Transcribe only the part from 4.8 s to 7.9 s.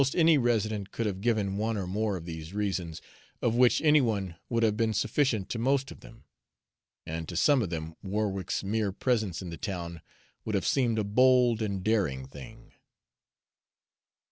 sufficient to most of them; and to some of